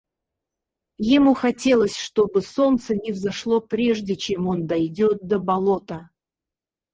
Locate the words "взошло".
3.11-3.61